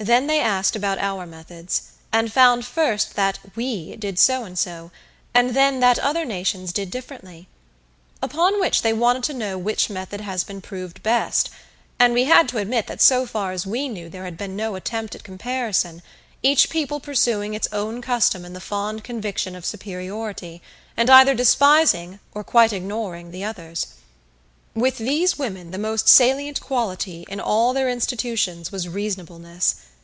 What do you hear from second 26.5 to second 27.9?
quality in all their